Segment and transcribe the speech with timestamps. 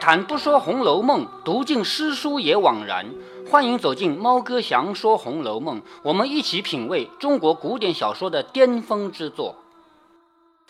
[0.00, 3.06] 谈不说《红楼梦》，读尽诗书也枉然。
[3.50, 9.56] 欢迎走进猫哥祥说《红楼梦》，我们一起品味中国古典小说的巅峰之作。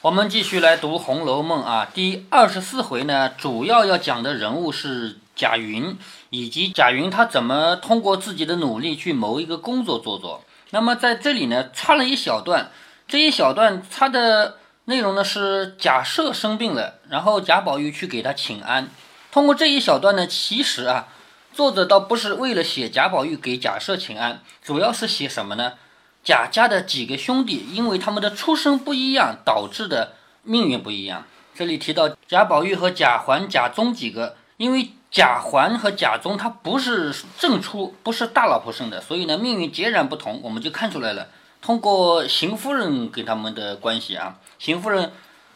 [0.00, 5.96] 我们继续来读《红楼梦》啊，第二十四回呢，主要要讲的人物是贾云，
[6.30, 10.42] 以及贾云他怎么通过自己的努力去谋一个工作做做。
[10.70, 12.70] 那么在这里呢，插了一小段，
[13.06, 14.56] 这一小段插的。
[14.84, 18.88] 内容呢是贾赦生病了，然后贾宝玉去给他请安。
[19.38, 21.06] 通过这一小段呢，其实啊，
[21.54, 25.74] 作者倒不是为了写贾宝玉给贾赦请安，主要是写什么呢？
[26.24, 31.24] 贾家的几个兄弟，因为他们的出身不一样，导致的命运不一样。
[31.54, 41.28] 这里提到贾宝玉和贾环、贾宗几个，因为贾环和贾宗他不是正出，不是大老婆生的，所以呢命运截然不同，我们就看出来了。
[41.62, 44.40] 通过邢夫人给他们的关系啊。
[44.58, 45.12] 邢夫人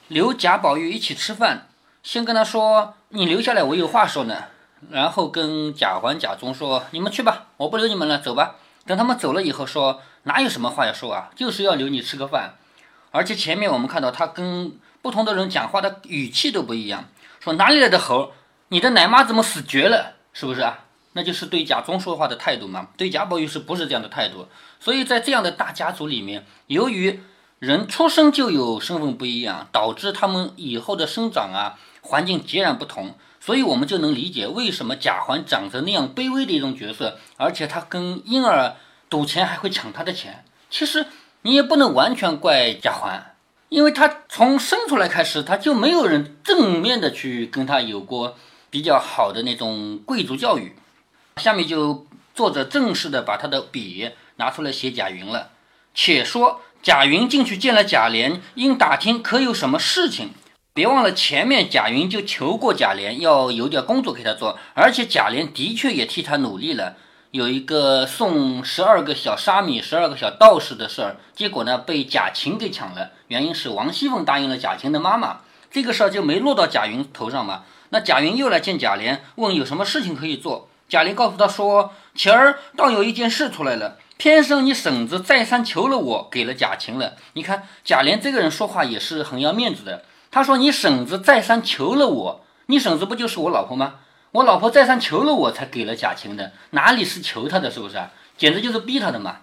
[0.06, 1.66] 留贾宝玉一起吃饭，
[2.02, 4.44] 先跟他说：“你留下来，我有话说呢。”
[4.90, 11.30] 然后跟贾环、贾忠说：“你们去吧，我不留你们了，走吧。”等他们走了以后，说：“哪有什么话要说啊？
[11.36, 12.54] 就是要留你吃个饭。”
[13.12, 17.04] 而且前面我们看到他跟不同的人讲话的语气都不一样，
[17.38, 18.32] 说：“哪里来的猴？
[18.68, 20.14] 你的奶妈怎么死绝了？
[20.32, 20.80] 是不是啊？”
[21.14, 22.88] 那就是对贾忠说话的态度嘛。
[22.96, 24.48] 对贾宝玉是不是这样的态度？
[24.80, 27.22] 所以在这样的大家族里面，由于
[27.62, 38.74] 人出生就有身份不一样，导致他们以后的生长啊环境截然不同，所以我们就能理解为什么贾环长着那样卑微的一种角色，而且他跟婴儿
[39.08, 40.44] 赌钱还会抢他的钱。
[40.70, 41.06] 其实
[41.42, 43.36] 你也不能完全怪贾环，
[43.68, 48.34] 因为他从生出来开始他就没有人正面的去跟他有过
[48.70, 50.74] 比较好的那种贵族教育。
[51.36, 55.50] 下面就作者正式的把他的笔拿出来写贾云了，
[55.94, 56.60] 且说。
[56.82, 60.30] 贾云进去见了贾琏，因打听可有什么事情。
[60.74, 66.96] 别忘了前面贾云就求过贾琏要有点工作给他做，而且贾琏的确也替他努力了，
[67.30, 73.12] 有一个送十二个小沙弥、十二个小道士的事儿，结果呢被贾琴给抢了。
[73.28, 77.62] 原因是王熙凤答应了贾琴的妈妈，这个事儿就没落到贾云头上嘛。
[77.90, 80.68] 那贾云又来见贾琏，问有什么事情可以做。
[80.88, 87.16] 贾琏告诉他说：“前儿倒有一件事出来了。”偏生你婶子再三求了我，给了贾琴了。
[87.32, 90.04] 你看贾琏这个人说话也是很要面子的。
[90.30, 93.96] 他说：“你婶子再三求了我，你婶子不就是我老婆吗？
[94.30, 98.12] 我老婆再三求了我才给了贾琴的，哪里是求他的，是不是啊？
[98.36, 99.38] 简直就是逼他的嘛。”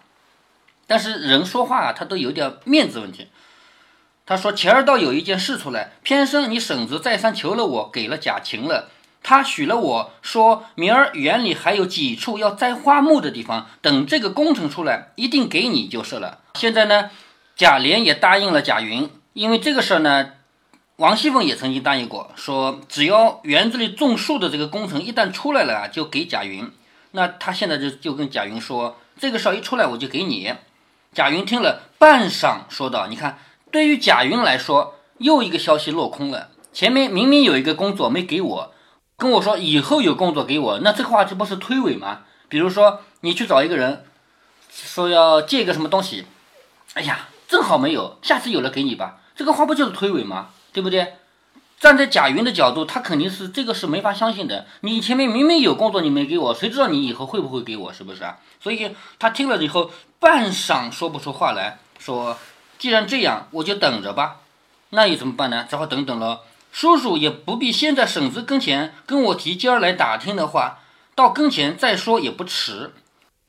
[0.88, 3.28] 但是人说话啊，他都有点面子问题。
[4.26, 8.90] 他说：“前儿倒有一件事出来，偏生你婶子再三求了我，给了贾琴了。”
[9.22, 16.40] 他许了我说，明儿园里还有几处要栽花木的地方，等这个工程出来，一定给你就是了。
[16.56, 17.12] 现在呢，
[17.56, 20.32] 贾琏也答应了贾云，因为这个事儿呢，
[20.96, 26.72] 王熙凤也曾经答应过，说只要园子里种树的这个工程一旦出来了，就给贾云。
[27.12, 30.54] 那他现在就就跟贾云说，这个事儿一出来我就给你。
[31.14, 33.40] 贾云听了半晌，说道：“你看，
[33.72, 36.50] 对于贾云来说，又一个消息落空了。
[36.72, 38.74] 前面明明有一个工作没给我。”
[39.20, 42.22] 跟我说以后有工作给我，那这话这不是推诿吗？
[42.48, 44.06] 比如说你去找一个人，
[44.72, 46.26] 说要借一个什么东西，
[46.94, 50.52] 哎呀，正好没有，下次有了给你吧，这个话不就是推诿吗？
[50.72, 51.16] 对不对？
[51.80, 54.66] 站在贾云的角度，他肯定是这个是没法相信的。
[54.82, 57.92] 你前面明明有工作你没给我，谁知道你以后会不会给我？
[57.94, 58.38] 是不是啊？
[58.62, 62.38] 所以他听了以后半晌说不出话来，说
[62.78, 64.38] 既然这样，我就等着吧。
[64.92, 65.68] 那又怎么办呢？
[65.70, 66.42] 只好等等了。
[66.72, 70.80] 叔叔也不必先在婶子跟前跟我提今儿来打听的话，
[71.16, 72.94] 到跟前再说也不迟。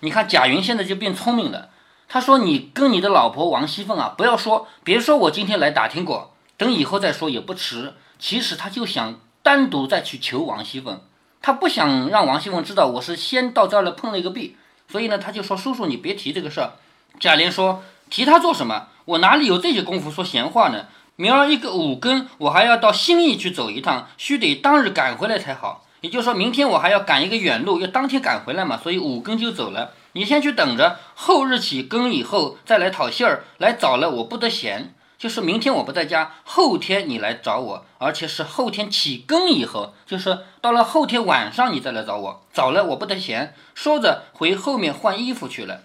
[0.00, 1.68] 你看贾云现在就变聪明了，
[2.08, 11.00] 他说：“你跟你的老婆王熙凤啊，不要说，别说我今天来打听过，等以后再说也不迟。”其实他就想单独再去求王熙凤，
[11.40, 14.56] 他不想让王熙凤知道我是先到这儿来碰了一个壁，
[14.90, 16.72] 所以呢，他就说：“叔叔你别提这个事儿。”
[17.20, 18.88] 贾琏说：“提他做什么？
[19.04, 20.86] 我哪里有这些功夫说闲话呢？”
[21.20, 25.84] 明儿一个五更，我还要到兴义去走一趟，须得当日赶回来才好。
[26.00, 29.92] 也就是说明天我还要赶一个远路，要当天赶回来嘛，所以五更就走了。
[30.12, 33.44] 你先去等着，后日起更以后再来讨信儿。
[33.58, 42.42] 来早了我不得闲，就是明天我不在家，后天你来找我，而且是后天起更以后，就是到了后天晚上你再来找我。
[42.50, 43.54] 早了我不得闲。
[43.74, 45.82] 说着回后面换衣服去了。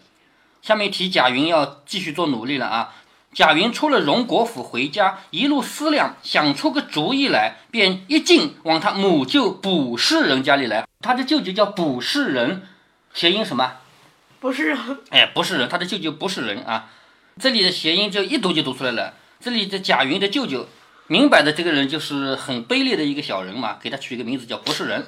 [0.61, 2.93] 下面提贾云要继续做努力了啊。
[3.35, 10.87] 贾云出了荣国府回家，一路思量，想出个主意来，便一进往他母舅卜氏人家里来。
[11.01, 12.65] 他的舅舅叫卜氏人，
[13.13, 13.73] 谐音什么？
[14.39, 14.79] 不是人。
[15.09, 16.89] 哎，不是人，他的舅舅不是人啊。
[17.37, 19.15] 这里的谐音就一读就读出来了。
[19.41, 20.69] 这里的贾云的舅舅
[21.07, 25.07] 明摆的这个人就是很卑劣的一个小人嘛，给他取一个名字叫不是人。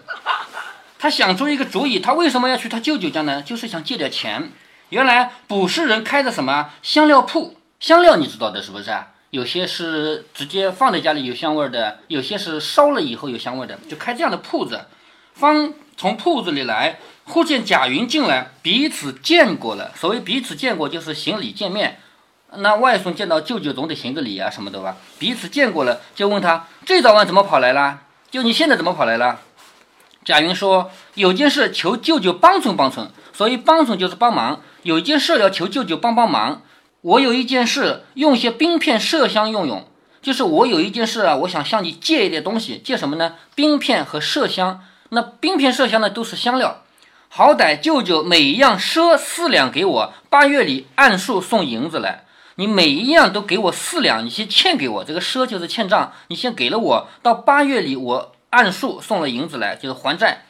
[0.99, 3.41] 他想出一个主意，他为什么要去他舅舅家呢？
[3.41, 4.51] 就是想借点钱。
[4.89, 7.56] 原来卜氏人开的什么香料铺？
[7.79, 9.09] 香料你知道的是不是啊？
[9.29, 14.85] 有些是直接放在家里有香味的，有些是烧了以后有香味的，就开这样的铺子。
[15.33, 19.91] 方从铺子里来，忽见贾云进来，彼此见过了。
[19.95, 21.99] 所谓彼此见过，就是行礼见面。
[22.55, 24.95] 那外孙见到舅舅总得行个礼啊什么的吧？
[25.19, 27.99] 彼此见过了，就问他这早晚怎么跑来了？
[28.31, 29.41] 就你现在怎么跑来了？
[30.23, 34.61] 贾云说有件事求舅舅帮衬帮衬，所以帮衬就是帮忙。
[34.83, 36.61] 有一件事要求舅舅帮帮忙。
[37.07, 39.87] 我有一件事用些冰片麝香用用，
[40.21, 43.35] 就是我有一件事啊，我想向你借一点东西，借什么呢？
[43.55, 44.83] 冰片和麝香。
[45.09, 46.83] 那冰片麝香呢都是香料，
[47.29, 52.25] 好歹舅舅每一样赊四两给我，八月里按数送银子来。
[52.55, 60.43] 你每一样都给我四两，你先欠给我，这个赊就是欠账，你先给了我，到八月里我按数送了银子来，就是还债。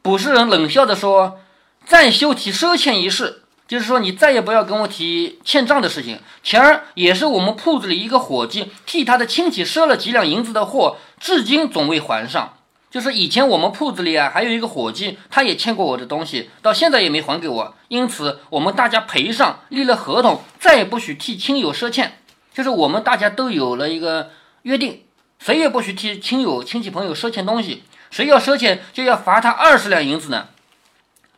[0.00, 1.40] 卜氏人冷笑着说
[1.84, 6.20] ：“暂休提赊欠一事，就是说你再也不要跟我提欠账的事情。
[6.42, 12.58] 前儿也是我们铺子里一个伙计替他的亲戚赊了几两银子的货，至今总未还上。”
[12.94, 17.74] 就是以前我们铺子里啊，还有一个伙计，他也欠过我的东西，到现在也没还给我。
[17.88, 22.20] 因此，我们大家赔上，立了合同，再也不许替亲友赊欠。
[22.52, 24.30] 就是我们大家都有了一个
[24.62, 25.02] 约定，
[25.40, 27.82] 谁也不许替亲友、亲戚朋友赊欠东西。
[28.12, 30.46] 谁要赊欠，就要罚他二十两银子呢。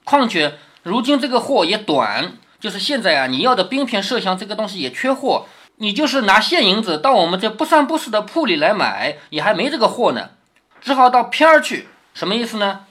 [0.04, 5.46] 况且如今这个货也短，就是现在啊，你要的冰片麝香这个东西也缺货，
[5.78, 10.30] 你就是拿现银子到我们这不三不四的铺里来买，也还没这个货呢。
[10.80, 12.82] 只好到片儿去，什么意思呢？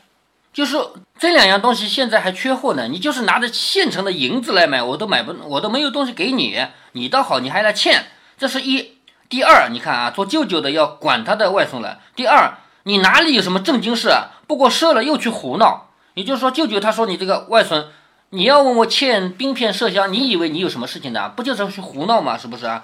[0.52, 0.76] 就是
[1.18, 2.90] 这两样东西现在还缺货呢。
[2.90, 6.68] 你就是拿着现成的银子来买，我都买不，我都没有东西给你。
[6.92, 8.08] 你倒好，你还来欠，
[8.38, 8.98] 这是一。
[9.30, 12.00] 第二，你看啊，做舅舅的要管他的外孙了。
[12.14, 14.32] 第二，你哪里有什么正经事啊？
[14.48, 15.84] 不过赊了又去胡闹。
[16.16, 17.88] 也就是说，舅舅他说你这个外孙，
[18.32, 21.30] 你要问我欠冰片麝香，你以为你有什么事情的？
[21.30, 22.36] 不就是去胡闹吗？
[22.36, 22.84] 是不是啊？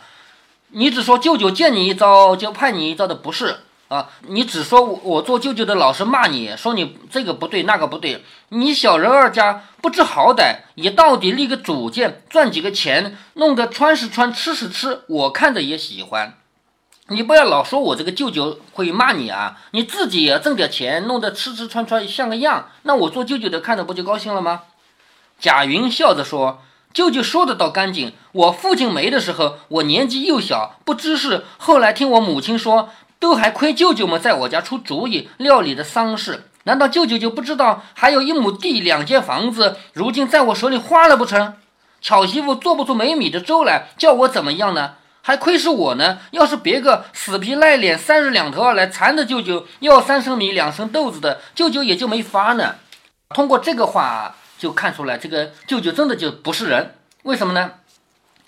[0.69, 3.61] 你只说舅舅见你一招就派你一招的不是。
[3.91, 4.07] 啊！
[4.21, 16.37] 你只说我做舅舅的老是骂你，说你这个不对那个不对，你小人二家不知好歹，也到底立个主见，赚几个钱，弄得穿是穿，吃是吃，我看着也喜欢。
[17.11, 19.57] 你不要老说我这个舅舅会骂你啊！
[19.71, 24.61] 你自己也要挣点钱，弄得吃吃穿穿像个样，那我做舅舅的看着不就高兴了吗？
[25.39, 26.61] 贾云笑着说
[26.93, 28.13] ：“舅舅说的倒干净。
[28.31, 31.43] 我父亲没的时候，我年纪幼小，不知事。
[31.57, 32.89] 后来听我母亲说。”
[33.21, 41.53] 都还亏舅舅们在我家出主意料理的丧事，难道舅舅就不知道还有一亩地两间房子，如今在我手里花了不成？
[42.01, 44.93] 巧媳妇做不出没米的粥来，叫我怎么样呢？
[45.21, 46.19] 还亏是我呢。
[46.31, 52.75] 要是别个死皮赖脸三日两头来缠着舅舅要三升米两升豆子的，舅舅也就没法呢。
[53.29, 56.95] 通过这个话就看出来，这个舅舅真的就不是人。
[57.23, 57.71] 为什么呢？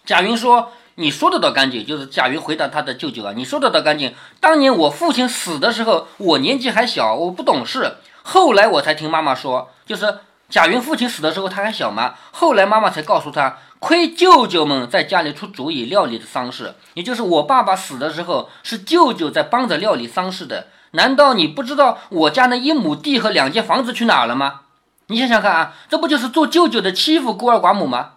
[0.05, 0.73] 贾云说。
[0.95, 3.33] 你说的倒干净，就是贾云回答他的舅舅啊。
[3.35, 4.13] 你说的倒干净。
[4.39, 7.95] 当年我父亲死的时候，我年纪还小，我不懂事。
[8.21, 12.13] 后来我才听妈妈说，就是贾云父亲死的时候他还小嘛。
[12.29, 20.67] 后来妈妈才告诉他，亏舅舅们在家里出主意料理的丧事，也就是我爸爸死的时候是舅舅在帮着料理丧事的。
[20.91, 24.61] 难道你不知道我家那一亩地和两间房子去哪了吗？
[25.07, 28.11] 你想想看啊，这不就是做舅舅的欺负孤儿寡母吗？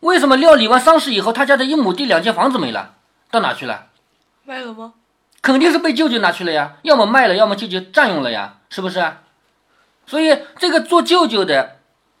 [0.00, 2.94] 为什么料理完丧事以后，他家的一亩地两间房子没了，
[3.30, 3.88] 到哪去了？
[4.46, 4.94] 卖了吗？
[5.42, 9.12] 肯定是被舅舅拿去了呀，要么卖了，要么舅舅占用了呀，是不是？
[10.06, 11.75] 所以这个做舅舅的，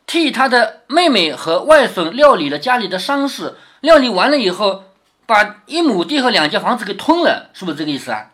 [0.06, 4.84] 替他的妹妹和外孙料理了家里的丧事，料理完了以后，
[5.26, 8.26] 把一亩地和两间房子给吞了，是不是这个意思啊？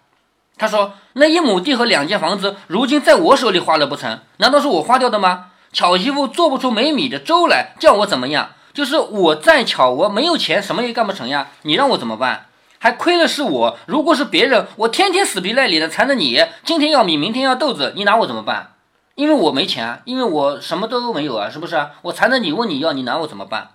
[0.59, 4.21] 他说那一亩地和两间房子，如今在我手里花了不成？
[4.37, 5.47] 难道是我花掉的吗？
[5.73, 8.51] 巧媳妇做不出没米的粥来，叫我怎么样？
[8.75, 11.49] 就是我再巧，我没有钱，什么也干不成呀！
[11.63, 12.47] 你让我怎么办？
[12.79, 18.72] 还亏了是我，如果是别人，我天天死皮赖脸的缠着你，今天要米，明天要豆子，你拿我怎么办？
[19.15, 21.89] 因为我没钱，因为我什么都没有啊，是不是？
[22.03, 23.73] 我缠着你问你要，你拿我怎么办？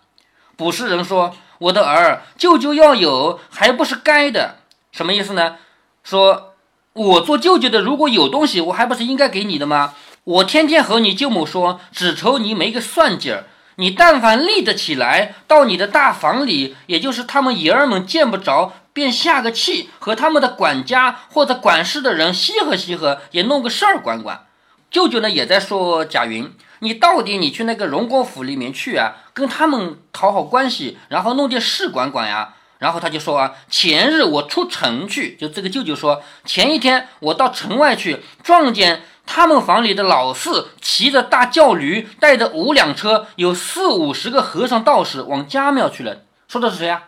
[0.55, 4.57] 卜氏人说：“我的儿，舅舅要有，还不是该的？
[4.91, 5.57] 什么意思呢？
[6.03, 6.53] 说
[6.93, 9.93] 我做舅舅的，如果有东西，我还不是应该给你的吗？
[10.23, 13.45] 我天天和你舅母说，只愁你没个算计儿。”
[13.79, 24.46] 你但凡立得起来，到你的大房里，也就是他们爷儿们见不着，便下个气，和他们的管家或者管事的人稀和稀和，也弄个事儿管管。
[24.89, 32.53] 舅舅呢也在说贾云，你到底你去那个荣国府里面去啊，跟他们讨好关系，然后弄点事管管呀。
[32.79, 46.21] 然后他就说啊，前日我出城去，就这个舅舅说，前一天我到城外去，撞见他们房里的老四骑着大轿驴，带着五辆车，有四五十个和尚道士往家庙去了。
[46.47, 47.03] 说的是谁啊？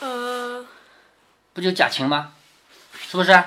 [0.00, 0.66] 呃，
[1.54, 2.32] 不就贾琴吗？
[3.08, 3.42] 是不是？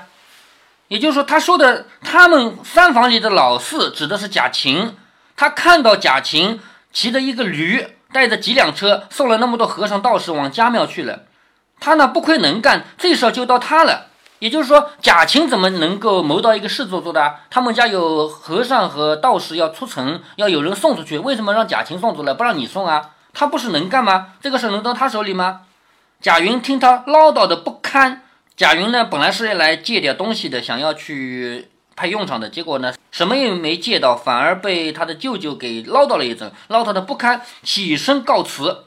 [0.88, 4.96] 也就是说，他说的他们三房里的老四指的是贾琴。
[5.36, 6.60] 他看到贾琴
[6.94, 11.24] 骑着一个驴，带着几辆车，送了那么多和尚道士往家庙去了。
[11.80, 14.08] 他呢不亏能干，这事就到他了。
[14.40, 17.36] 也就是说，贾琴怎么能够谋到一个事做做的？
[17.50, 23.12] 他们家有和尚和道士要出城，要有人送出去，为什么让贾琴送走了，不让你送啊？
[23.34, 24.28] 他不是能干吗？
[24.42, 25.62] 这个事能到他手里吗？
[26.22, 28.22] 贾云听他唠叨的不堪。
[28.58, 38.86] 贾云呢，本来是来借点东西的，想要去派用场的，结果呢，什么也没借到，反而被他的舅舅给唠叨了一阵，唠叨的不堪，起身告辞。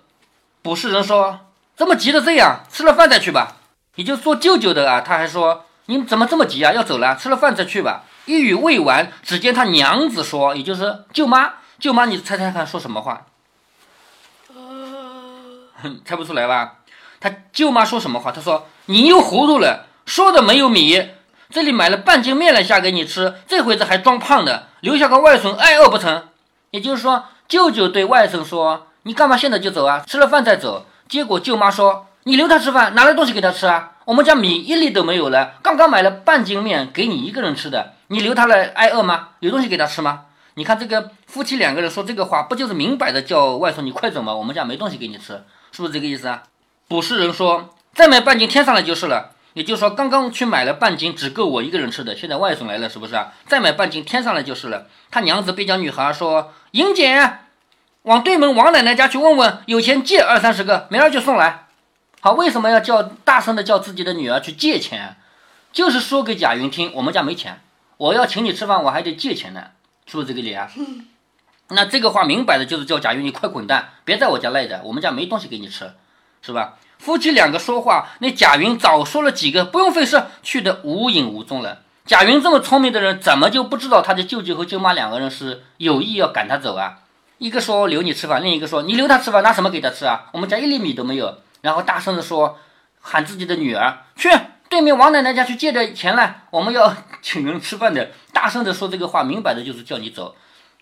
[0.63, 1.41] 卜士人说
[1.77, 3.59] ：“这么急的这样，吃了饭再去吧。”
[3.97, 6.73] 也就做舅舅的啊，他还说：“你怎么这么急啊？
[6.73, 13.27] 要走了，吃了饭再去吧。”一语未完，只见他娘子说：“也就是舅妈，舅妈，你猜猜看说什么话？
[15.83, 16.78] 哼， 猜不出来吧？
[17.21, 18.31] 他舅妈说什么话？
[18.31, 21.11] 他说：“你又糊涂了，说的没有米，
[21.51, 26.29] 这里买了半斤面来下给你吃，这回子还装胖的，留下个外孙挨饿不成？”
[26.71, 30.05] 也就是说，舅舅对外甥说：“你干嘛现在就走啊？
[30.07, 33.93] 吃了饭再走。”结果舅妈说：“你留他吃饭，拿来东西给他吃啊？
[34.05, 39.31] 我们家米一粒都没有了，刚刚买了半斤面给你一个人吃的，你留他来挨饿吗？
[39.41, 40.23] 有东西给他吃吗？”
[40.55, 44.35] 你看这个夫妻两个人说这个话，不就是明摆着叫外孙你快走吗？
[44.35, 46.43] 我们家没东西给你吃，是不是这个意思啊？
[46.89, 52.17] 卜士人说：“再买半斤添上来就是了。”也就是说，刚刚去买了半斤，只够我一个人吃的。
[52.17, 53.33] 现在外孙来了，是不是啊？
[53.47, 54.87] 再买半斤添上来就是了。
[55.11, 57.39] 他娘子便叫女孩说：“莹姐，
[58.03, 61.67] 往对门王奶奶家去问问，有钱借二三十个，明儿就送来。”
[62.21, 65.17] 好，为什么要叫大声的叫自己的女儿去借钱？
[65.73, 67.61] 就是说给贾云听，我们家没钱，
[67.97, 69.63] 我要请你吃饭，我还得借钱呢，
[70.07, 70.71] 是不是这个理啊？
[71.71, 75.93] 那这个话明摆的就是叫贾云，你快滚蛋，别在我家赖着，我们家没东西给你吃。
[76.43, 76.75] 是吧？
[76.99, 81.83] 夫妻两个说话，那贾云早说了几个，不用费事，去的无影无踪了。
[82.05, 86.99] 贾云这么聪明的人，怎么就不知道他的舅舅和舅妈两个人是有意要赶他走啊？
[87.39, 90.27] 一个说留你吃饭，另一个说你留他吃饭，拿什么给他吃啊？
[90.33, 91.39] 我们家一粒米都没有。
[91.61, 92.59] 然后大声的说，
[93.01, 94.29] 喊自己的女儿去
[94.69, 96.93] 对面王奶奶家去借点钱来，我们要
[97.23, 98.11] 请人吃饭的。
[98.33, 100.35] 大声的说这个话，明摆着就是叫你走。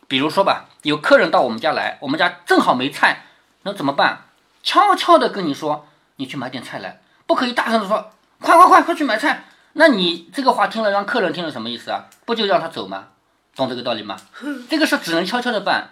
[0.09, 3.25] 比如说吧，有客人到我们家来，我们家正好没菜，
[3.63, 4.26] 那怎么办？
[4.67, 9.45] 悄悄的跟你说，你去买点菜来，不可以大声的说，快快快快去买菜。
[9.75, 12.07] 那你这个话听了，让客人听了什么意思啊？
[12.25, 13.11] 不就让他走吗？
[13.55, 14.17] 懂这个道理吗？
[14.69, 15.91] 这个事只能悄悄的办。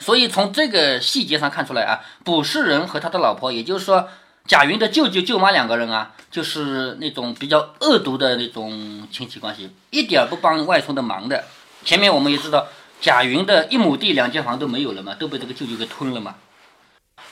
[0.00, 4.08] 所以从这个细节上看出来啊，卜士人和他的老婆，也就是说
[4.44, 11.44] 贾云的舅舅舅妈两个人啊，就是那种比较恶毒的那种亲戚关系，一点不帮外孙的忙的。
[11.84, 12.66] 前面我们也知道，
[13.00, 16.34] 贾云的一亩地两间房都没有了嘛，都被这个舅舅给吞了嘛。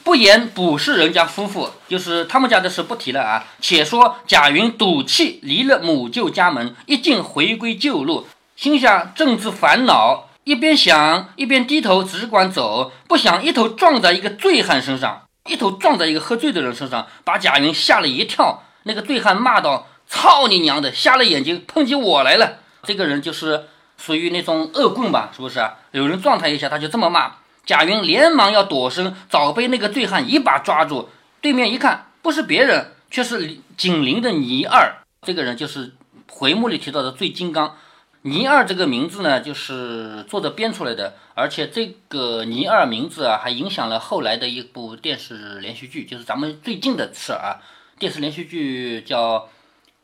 [0.06, 3.44] 不言卜士人家夫妇，就是他们家的事不提了啊。
[3.60, 18.62] 且说贾云赌气离了母舅家门，一进回归旧路，心下正自烦恼，一边想一边低头只管走，不想一头撞在一个醉汉身上，一头撞在一个喝醉的人身上，把贾云吓了一跳。
[18.84, 23.64] 那个醉汉骂道：“操你娘的，瞎了眼睛，碰起我来了！”这个人就是
[23.96, 25.30] 属于那种恶棍吧？
[25.34, 25.68] 是不是？
[25.90, 27.32] 有人撞他一下，他就这么骂。
[27.66, 31.08] 贾云连忙要躲身，早被那个醉汉一把抓住。
[31.40, 34.98] 对面一看，不是别人，却是紧邻的倪二。
[35.22, 35.92] 这个人就是
[36.30, 37.76] 回目里提到的醉金刚。
[38.22, 47.58] 倪二这个名字呢，就是作者编出来的，而且这个倪二名字啊，还影响了后来的一部电视连续剧，就是咱们最近的事啊。
[47.98, 49.38] 电视连续剧叫《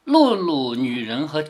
[0.04, 1.44] 露露女人和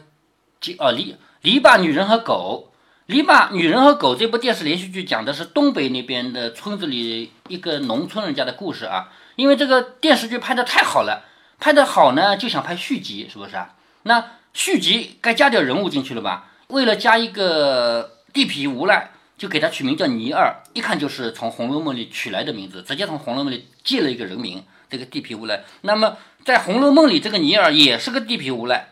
[0.60, 2.71] 鸡》哦，篱篱笆女人和狗。
[3.06, 9.12] 篱笆女人和狗这部电视连续剧讲的是东北那边的村子里一个农村人家的故事啊。
[9.36, 11.24] 因为这个电视剧拍的太好了，
[11.58, 13.74] 拍的好呢，就想拍续集，是不是啊？
[14.02, 16.50] 那续集该加点人物进去了吧？
[16.68, 25.64] 为了加一个地痞无赖，就给他取名叫倪二，一看就是从《红楼梦》里取来的名字，直接从《红楼梦》里借了一个人名，这个地痞无赖。
[25.80, 28.90] 那么在《红楼梦》里，这个倪二也是个地痞无赖。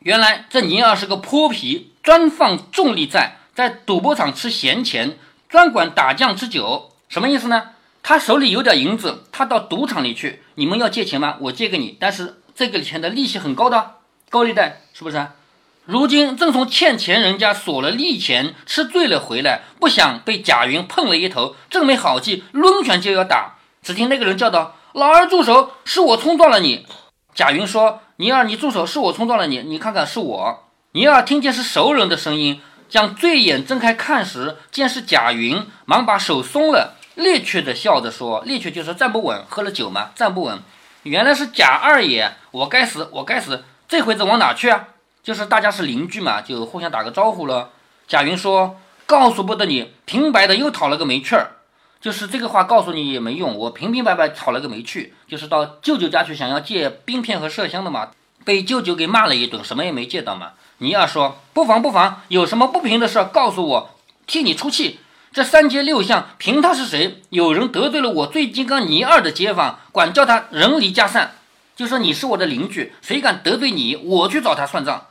[0.00, 3.36] 原来这倪二是个泼皮，专放重利债。
[3.54, 5.18] 在赌博场吃闲钱，
[5.48, 7.70] 专管打酱吃酒，什么意思呢？
[8.02, 11.36] 他手里有点银子，他到赌场里去，你们要借钱吗？
[11.40, 13.96] 我借给你，但是这个钱的利息很高的，
[14.30, 15.26] 高利贷是不是？
[15.84, 23.56] 如今正从欠钱人家索了利钱，吃醉了回来，不想被贾云碰了一头，正没好气，抡拳就要打。
[23.82, 26.86] 只听那个人叫道：“老二住手，是我冲撞了你。
[27.34, 32.60] 贾云说：“尼尔，你住手，是我冲撞了你，你看看是我。”尼尔听见是熟人的声音，
[32.92, 40.58] 将醉眼睁开看时，见是贾云，忙把手松了，趔趄的笑着说：“趔趄就是站不稳，喝了酒嘛，站不稳。
[41.04, 44.88] 原来是贾二爷，我该死，我该死，这回子往哪去啊？
[45.22, 47.70] 就是大家是邻居嘛，就互相打个招呼了。”
[48.06, 51.52] 贾云说：“告诉不得你，平白的又讨了个没趣儿。”
[51.98, 58.10] 就是这个话告诉你也没用，我平平白白讨了个没趣，就是到舅舅家去想要借冰片和麝香的嘛，
[58.44, 60.52] 被舅舅给骂了一顿，什么也没借到嘛。
[60.78, 63.94] 尼二说不妨不妨，有什么不平的事告诉我，
[64.26, 64.98] 替你出气。
[65.32, 67.22] 这三街六巷凭他是谁？
[67.30, 71.36] 有人得罪了我最金刚尼二的街坊，管叫他人离家散。
[71.74, 75.06] 就说你是我的邻居，谁敢得罪你，我去找他算账。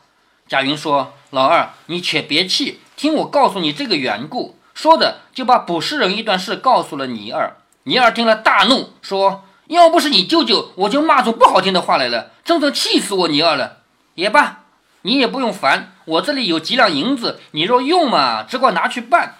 [0.47, 4.57] 贾云说老二，你且别气，听我告诉你这个缘故。
[4.75, 7.55] 说着，就把捕食人一段事告诉了尼二。
[7.83, 9.43] 尼二听了大怒，说
[9.75, 13.77] ：“要不是你舅舅，我就骂出不好听的话来了，真正气死我你二了。
[14.15, 14.65] 也罢，
[15.03, 19.35] 你也不用烦，我这里有几两银子，你若用嘛，只管拿去办。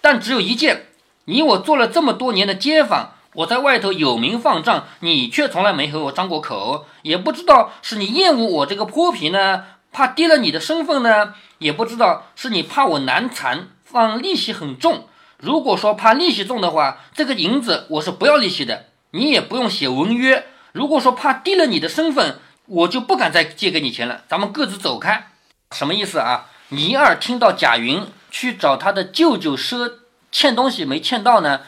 [0.00, 0.86] 但只有一件，
[1.26, 15.06] 你我做了这么多年的街坊，我在外头有名放账，你却从来没和我张过口，也不知道是你厌恶我这个泼皮呢，怕跌了你的身份呢，也不知道是你怕我难缠。”放利息很重，
[15.38, 20.46] 如果说怕利息重的话，这个银子我是不要利息的，你也不用写文约。
[20.72, 25.28] 如果说怕低了你的身份，我就不敢再借给你钱了，咱们各自走开。
[25.72, 26.46] 什么意思啊？
[26.68, 29.92] 尼二听到贾云去找他的舅舅赊
[30.30, 31.62] 欠东西没欠到呢，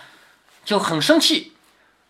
[0.64, 1.52] 就很生气，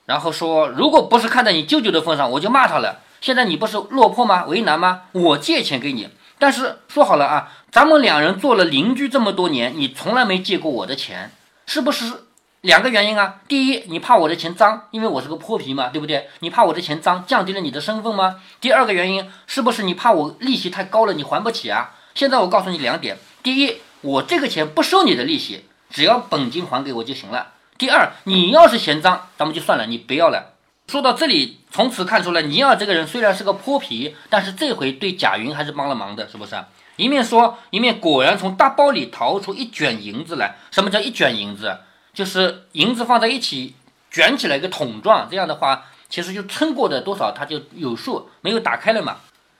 [0.07, 3.00] 然后说，如果不是看在你舅舅的份上，我就骂他了。
[3.21, 4.45] 现在你不是落魄吗？
[4.47, 5.02] 为难吗？
[5.12, 6.09] 我借钱给你。
[6.40, 11.30] 但是说好了啊，咱们两人做了邻居这么多年，你从来没借过我的钱，
[11.67, 12.25] 是不是
[12.62, 13.36] 两个原因啊？
[13.47, 16.28] 第一，你怕我的钱脏，因为我是个泼皮嘛，对不对？
[16.40, 18.40] 你怕我的钱脏，降低了你的身份吗？
[18.60, 21.94] 第二个原因，是不是你怕我利息太高了，你还不起啊？
[22.16, 30.54] 现在我告诉你两点：第一，我这个钱不收你的利息，只要本金还给我就行了；第二，你要是嫌脏，咱们就算了，你不要了。
[30.88, 36.56] 说到这里，从此看出来，尼尔这个人虽然是个泼皮，但是这回对贾云还是帮了忙的，是不是？
[36.97, 40.56] 一面说，一面果然从大包里掏出一卷银子来。
[40.73, 41.78] 什么叫一卷银子？
[42.19, 43.76] 就是银子放在一起
[44.11, 49.19] 卷起来一个桶状，这样的话，其实就称过的多少，他就有数，没有打开了嘛。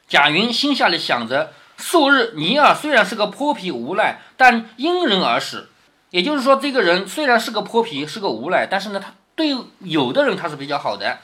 [0.09, 5.69] 贾云心下里想着，数日尼尔虽然是个泼皮无赖，但因人而使。
[6.11, 9.15] 也就是说，这个人虽然是个泼皮，是个无赖，但是呢，他。
[9.37, 11.21] 对有的人他是比较好的，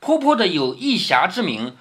[0.00, 1.76] 泼泼的有义侠之名。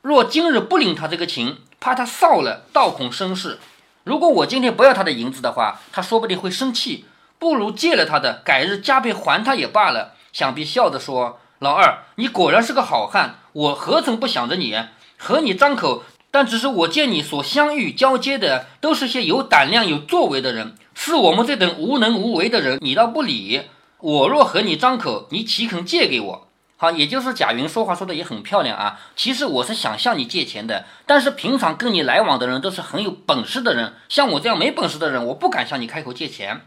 [0.00, 3.58] 若今日不领他这个情，怕他臊了，倒恐生事。
[4.04, 7.04] 如果我今天不要他的银子的话，他说不定会生气。
[7.44, 10.14] 不如借了他的，改日加倍还他也罢了。
[10.32, 14.74] 想必笑着说：“老二，你果然是个好汉，我何曾不想着你，
[15.18, 16.04] 和你张口。
[16.30, 23.64] 但只是我见你所相遇交接的，都是些有胆量、有作为的人，是我们这等无能无为的人，你倒不理。”
[24.00, 26.48] 我若和你张口，你岂肯借给我？
[26.78, 28.98] 好，也就是贾云说话说的也很漂亮啊。
[29.14, 36.62] 其实我是想向你借钱的，但是平常跟你来往的人都是很有本事的人，像我这样没本事的人，我不敢向你开口借钱。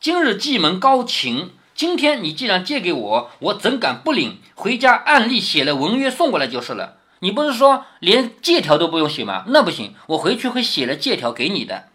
[0.00, 4.38] 今日蓟门高情，今天你既然借给我，我怎敢不领？
[4.54, 6.96] 回家按例写了文约送过来就是了。
[7.18, 9.44] 你不是说连借条都不用写吗？
[9.48, 11.88] 那不行，我回去会写了借条给你的。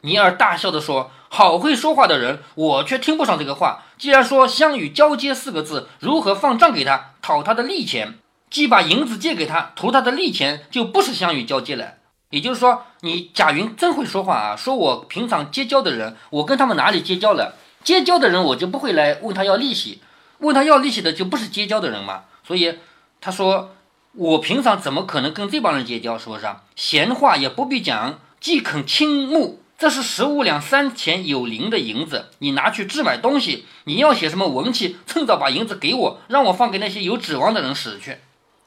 [0.00, 1.10] 尼尔大笑地说。
[1.32, 3.84] 好会说话的人，我却听不上这个话。
[3.96, 8.18] 既然说相与交接四个字，如何放账给他讨他的利钱？
[8.50, 11.98] 既把银子借给他图他的利钱，就不是相与交接了。
[12.30, 14.56] 也就是说，你贾云真会说话啊！
[14.56, 17.56] 说我平常结交的人，我跟他们哪里结交了？
[17.82, 20.00] 结交的人我就不会来问他要利息，
[20.38, 22.24] 问他要利息的就不是结交的人嘛。
[22.46, 22.78] 所以
[23.20, 23.74] 他说
[24.12, 26.16] 我平常怎么可能跟这帮人结交？
[26.16, 26.46] 是不是？
[26.76, 29.62] 闲话也不必讲，既肯倾慕。
[29.76, 33.64] 这是十五两三钱有零的银子，你拿去置买东西。
[33.84, 38.18] 你要写什么文契，趁早把银子给我，让我放给那些有指望的人使去。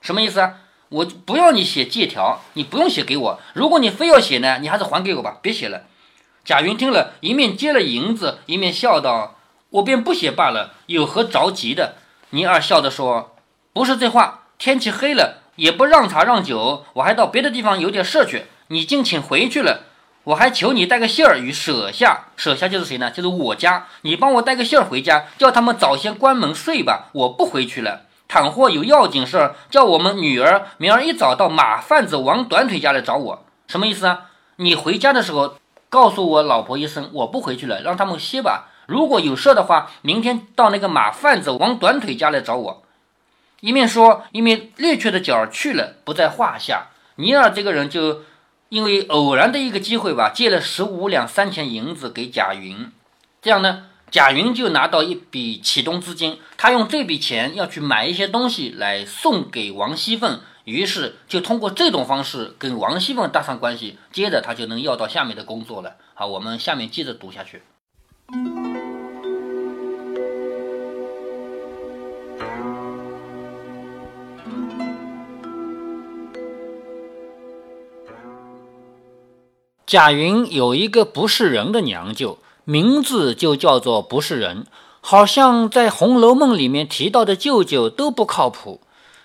[0.02, 0.56] 什么意思啊？
[0.93, 3.39] 我不要你写借条，你不用写给我。
[3.53, 5.82] 如果你非要写呢，你还是还给我吧，别写了。
[6.45, 9.38] 贾云听了一面接了银子，一面笑道
[9.71, 11.95] ：“我便不写罢了，有何着急的？”
[12.29, 13.36] 倪二笑着说
[13.73, 18.43] ：“不是这话，天气黑了，也不让茶让酒，我还到别的地方有点事去。
[18.67, 19.86] 你竟请回去了。”
[20.25, 23.10] 我还求你带个信儿与舍下，舍下就是谁呢？
[23.10, 23.88] 就是我家。
[24.03, 27.10] 你帮我带个信儿回家，叫他们早些关门睡吧。
[27.13, 28.03] 我不回去了。
[28.34, 33.46] 倘或有要紧事儿，叫我们女儿明儿一早到马贩子王短腿家来找我。
[33.67, 34.32] 什么意思啊？
[34.56, 38.69] 你回家的时候告诉我老婆一声，我不回去了，让他们歇吧。
[38.88, 42.84] 如果有事的话，明天到那个马贩子王短腿家来找我。
[43.60, 46.88] 一面说，一面略缺的角去了，不在话下。
[47.17, 48.24] 尼尔这个人就
[48.69, 52.91] 因为偶然的一个机会吧，借了十五两三钱银子给贾云，
[53.43, 60.39] 这样呢，贾云就拿到一笔启动资金，他用这笔钱要去买一些东西来送给王熙凤。
[60.65, 65.95] 于是就通过这种方式跟王熙凤搭上关系，接着他就能要到下面的工作了。
[66.13, 67.63] 好，我们下面接着读下去。
[79.88, 84.65] 贾云有一个不是人的娘舅，名字就叫做不是人，
[85.02, 88.80] 好像在《红楼梦》里面提到的舅舅都不靠谱。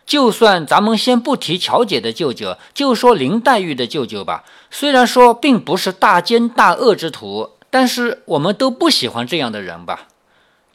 [0.04, 4.44] 就算咱们先不提乔姐的舅舅，就说林黛玉的舅舅吧。
[4.70, 10.08] 虽然说并不是大奸大恶之徒，但是我们都不喜欢这样的人吧。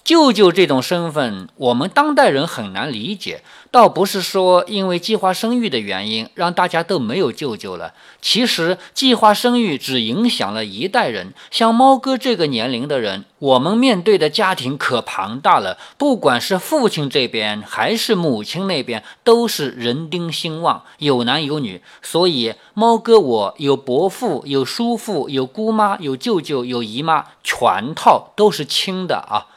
[0.03, 3.41] 舅舅这种身份，我们当代人很难理解。
[3.71, 7.93] 倒不是说因为计划生育的原因，让大家都没有舅舅了。
[8.21, 11.33] 其实计划生育只影响了一代人。
[11.49, 15.77] 像猫哥这个年龄的人，我们面对的家庭可庞大了。
[15.97, 21.81] 不管是父亲这边还是母亲那边，都是人丁兴旺，有男有女。
[22.01, 29.47] 所以猫哥我有伯父、有叔父、有姑妈、有舅舅、有姨妈，全套都是亲的啊。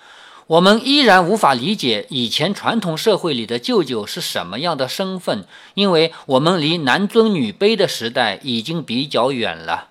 [0.48, 9.88] 我们依然无法理解以前传统社会里的舅舅是什么样的身份，因为我们离男尊女卑的时代已经比较远了。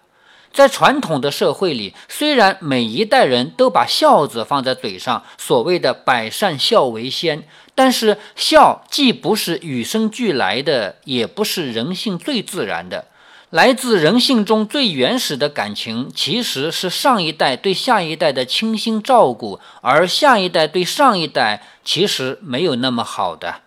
[0.54, 13.10] 在传统的社会里，虽然每一代人都把孝字放在嘴上，所谓的百善孝为先，但是孝既不是与生俱来的，也不是人性最自然的。
[13.56, 23.62] 来自人性中最原始的感情，其实是上一代对下一代的倾心照顾，而下一代对上一代其实没有那么好的。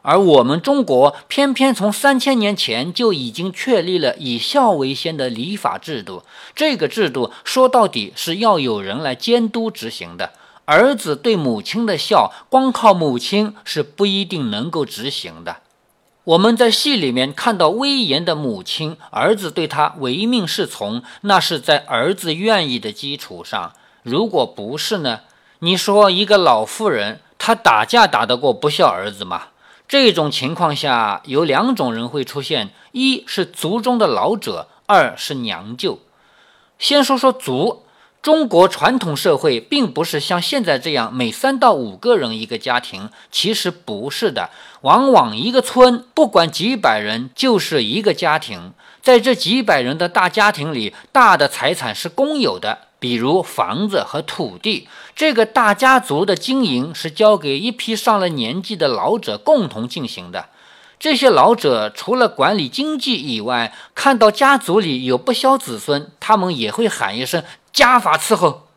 [0.00, 6.22] 而我们中国偏偏从三千年前就已经确立了以孝为先的礼法制度，
[6.54, 10.32] 这个制度说到底是要有人来监督执行的。
[10.64, 15.56] 儿子对母亲的孝，光靠母亲是不一定能够执行的。
[16.24, 23.74] 我们在戏里面看到威严的母亲，儿子对他唯命是从，那是在儿子愿意的基础上。
[24.02, 25.20] 如果不是呢？
[25.58, 29.48] 你说一个老妇人，她打架打得过不孝儿子吗？
[29.86, 35.98] 这种情况下有两种人会出现：一是族中的老者，二是娘舅。
[36.78, 37.83] 先说说族。
[38.24, 44.48] 中国传统社会并不是像现在这样每三到五个人一个家庭，其实不是的。
[44.80, 54.88] 往往一个村不管几百人就是一个家庭，在这几百人的大家庭里，大的财产是公有的，比如房子和土地。
[55.14, 60.46] 这个大家族的经营是交给一批上了年纪的老者共同进行的。
[60.98, 67.44] 这些老者除了管理经济以外，看到家族里有不肖子孙，他们也会喊一声。
[67.74, 68.68] 家法伺候，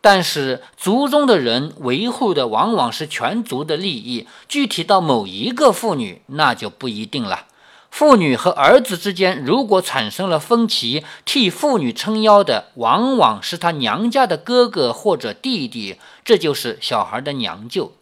[0.00, 4.28] 但是族中的人维护的往往是全族的利益。
[4.48, 7.46] 具体到某一个妇女，那就不一定了。
[7.90, 17.92] 妇女和儿子之间如果产生了分歧，替妇女撑腰的往往是她娘家的哥哥或者弟弟，这就是小孩的娘舅。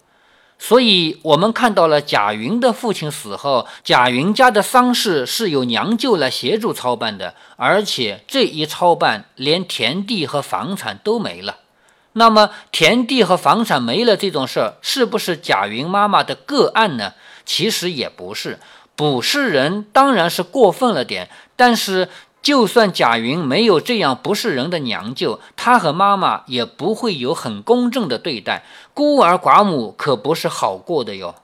[0.59, 11.59] 所以，我们看到了贾云的父亲死后，贾云家的丧事是由娘舅来协助操办的，而且这一操办，连田地和房产都没了。
[12.15, 17.13] 那么，田地和房产没了这种事儿，是不是贾云妈妈的个案呢？
[17.45, 18.59] 其实也不是，
[18.97, 22.09] 不是人当然是过分了点，但是。
[22.47, 28.63] 就算贾云没有这样不是人的娘舅，他和妈妈也不会有很公正的对待。
[28.95, 31.35] 孤儿寡母可不是好过的哟。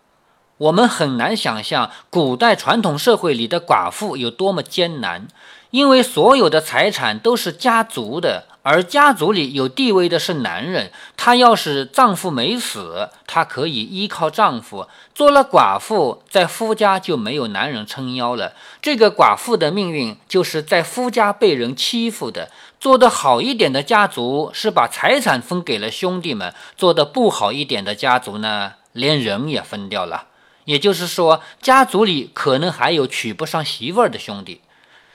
[0.58, 5.26] 我们很难想象古代传统社会里的寡妇有多么艰难，
[5.72, 8.44] 因为所有的财产都是家族的。
[8.62, 18.52] 而家族里有地位的是男人，她要是丈夫没死，她可以依靠丈夫；做了寡妇，在夫家就没有男人撑腰了。
[18.80, 22.50] 这个寡妇的命运就是在夫家被人欺负的。
[22.78, 30.26] 做得好一点的家族是把财产分给了兄弟们，做得不好一点的家族呢，连人也分掉了。
[30.64, 34.60] 也就是说，家族里可能还有娶不上媳妇儿的兄弟。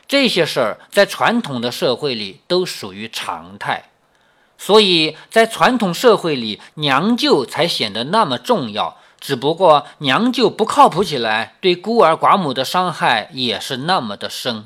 [0.08, 3.90] 这些事儿在传统的社会里都属于常态，
[4.58, 8.98] 所以在传统社会里，娘舅才显得那么重要。
[9.20, 14.66] 只不过娘舅不靠谱起来，对孤儿寡母的伤害也是那么的深。